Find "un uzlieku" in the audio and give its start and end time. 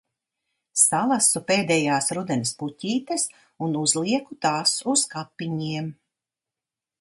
3.67-4.39